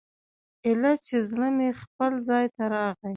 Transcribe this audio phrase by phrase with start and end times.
[0.67, 3.09] ايله چې زړه مې خپل ځاى ته راغى.